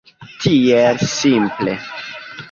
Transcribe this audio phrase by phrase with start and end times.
[0.45, 1.77] Tiel simple.